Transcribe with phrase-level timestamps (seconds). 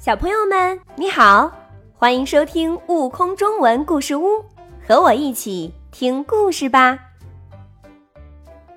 [0.00, 1.52] 小朋友们，你好，
[1.94, 4.28] 欢迎收听《悟空中文故事屋》，
[4.82, 6.98] 和我一起听故事吧。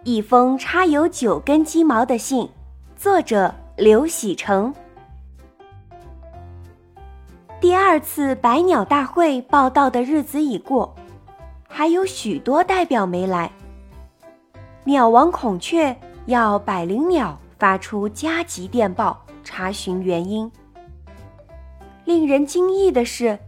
[0.04, 2.50] 一封插有九根鸡毛的信，
[2.98, 4.76] 作者刘喜成。
[7.62, 10.94] 第二次百鸟大会报道的日子已过，
[11.70, 13.50] 还有许多代表没来。
[14.84, 20.52] 鸟王孔雀要百灵鸟发出加急电报，查询原因。
[22.06, 23.40] 令人惊异的是，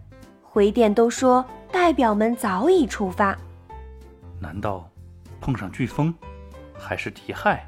[0.42, 3.38] 回电都说代表们早已出发。
[4.40, 4.90] 难道
[5.42, 6.14] 碰上飓风，
[6.74, 7.68] 还是敌害？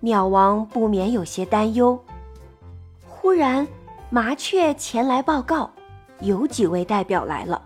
[0.00, 2.02] 鸟王不免有些担忧。
[3.06, 3.66] 忽然，
[4.08, 5.70] 麻雀前来报告，
[6.20, 7.60] 有几位代表来了。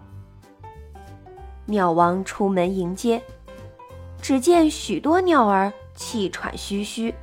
[1.66, 3.22] 鸟王出门迎接，
[4.20, 7.14] 只见许多鸟儿气喘吁吁。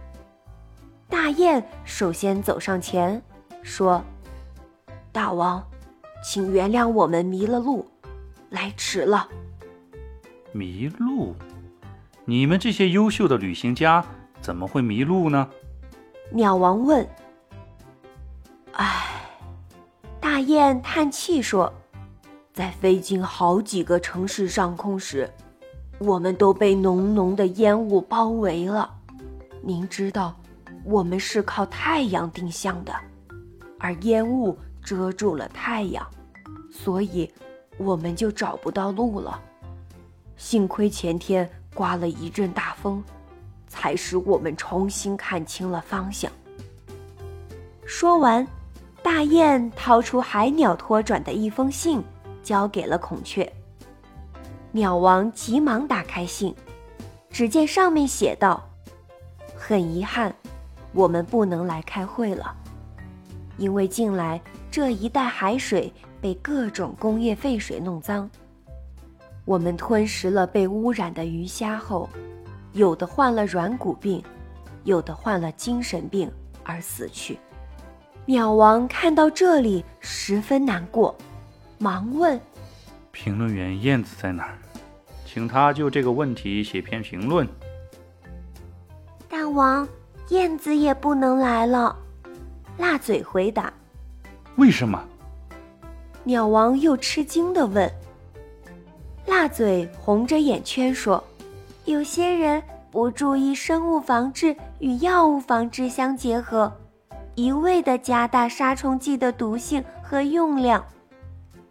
[1.09, 3.21] 大雁首先走上前，
[3.61, 4.02] 说。
[5.17, 5.67] 大王，
[6.23, 7.83] 请原谅我们迷了路，
[8.51, 9.27] 来迟了。
[10.51, 11.33] 迷路？
[12.23, 14.05] 你们这些优秀的旅行家
[14.41, 15.49] 怎么会迷路呢？
[16.29, 17.03] 鸟王问。
[18.73, 19.23] 唉，
[20.21, 21.73] 大雁叹气说
[22.53, 25.27] ：“在飞经好几个城市上空时，
[25.97, 28.93] 我们都被浓浓的烟雾包围了。
[29.63, 30.35] 您知道，
[30.83, 32.93] 我们是靠太阳定向的，
[33.79, 34.55] 而烟雾……”
[34.88, 36.07] 遮住了太阳，
[36.71, 37.30] 所以
[37.77, 39.38] 我们就找不到路了。
[40.38, 43.03] 幸亏前天刮了一阵大风，
[43.67, 46.31] 才使我们重新看清了方向。
[47.85, 48.47] 说完，
[49.03, 52.01] 大雁掏出海鸟托转的一封信，
[52.41, 53.51] 交给了孔雀。
[54.72, 56.55] 鸟王急忙打开信，
[57.29, 58.66] 只见上面写道
[59.53, 60.33] ：“很遗憾，
[60.94, 62.55] 我们不能来开会了，
[63.57, 64.41] 因为近来。”
[64.78, 68.30] 这一带海水被各种工业废水弄脏，
[69.44, 72.07] 我们吞食了被污染的鱼虾后，
[72.74, 74.24] 有的患了软骨病，
[74.84, 76.31] 有的患了精神病
[76.63, 77.40] 而死去。
[78.28, 81.16] 鸟王看到这里十分难过，
[81.80, 82.40] 忙问
[83.09, 84.59] ：“评论员燕子在哪儿？
[85.25, 87.47] 请他就这个问题写篇评论。”
[89.28, 89.90] 大王，
[90.30, 91.97] 燕子也不能来了。
[92.78, 93.74] 辣嘴回答。
[94.57, 95.03] 为什么？
[96.23, 97.90] 鸟王又吃惊地问。
[99.28, 101.23] 辣嘴红着眼圈说
[101.85, 106.72] ：“有些人不注意生物防治与药物防治相结合，
[107.35, 110.84] 一味地加大杀虫剂的毒性和用量，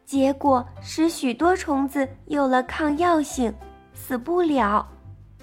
[0.04, 3.53] 结果使许多虫子有了抗药性，
[3.94, 4.86] 死不了，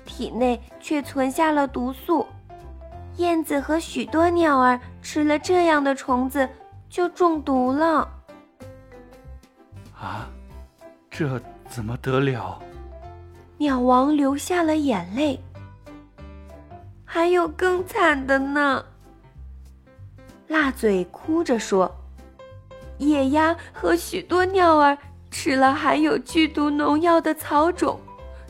[0.06, 2.26] 体内却存下了毒素。
[3.18, 6.48] 燕子和许多鸟儿吃了这样的虫子。”
[6.94, 8.08] 就中毒了。
[10.00, 10.30] 啊，
[11.10, 12.62] 这怎么得了？
[13.58, 15.40] 鸟王流下了眼泪。
[17.04, 18.86] 还有更惨的呢。
[20.48, 21.92] 辣嘴哭着说
[23.00, 24.96] ：“野鸭和许多鸟儿
[25.32, 28.00] 吃了含有剧毒农药的草种，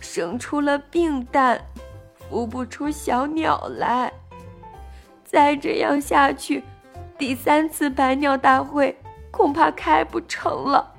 [0.01, 1.61] 生出了病蛋，
[2.29, 4.11] 孵不出小鸟来。
[5.23, 6.61] 再这样下去。”
[7.17, 8.97] 第三次百鸟大会
[9.31, 10.91] 恐怕开不成了。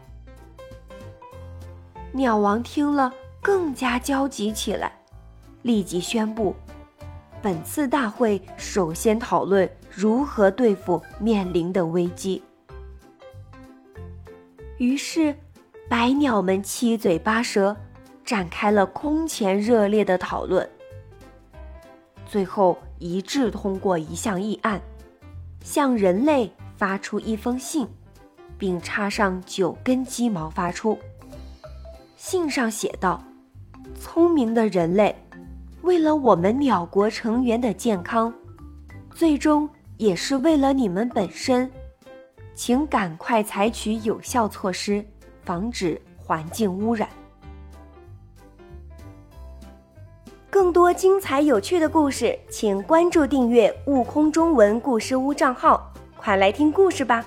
[2.12, 4.92] 鸟王听了更加焦急起来，
[5.62, 6.54] 立即宣布，
[7.42, 12.42] 本次大会首先讨论如何对付面临的危机。
[14.78, 15.36] 于是，
[15.88, 17.76] 百鸟们七嘴八舌，
[18.24, 20.68] 展开了空前热烈的讨论，
[22.26, 24.80] 最后一致通过一项议案。
[25.64, 27.88] 向人类发出一封信，
[28.58, 30.96] 并插上九根鸡毛发出。
[32.16, 33.24] 信上写道
[33.98, 35.16] ：“聪明的人类，
[35.80, 38.32] 为了我们鸟国成员的健康，
[39.14, 41.68] 最终也是为了你们本身，
[42.54, 45.04] 请赶快采取有效措施，
[45.42, 47.08] 防止环境污染。”
[50.54, 57.26] 更多精彩有趣的故事，请关注订阅“悟空中文故事屋”账号，快来听故事吧。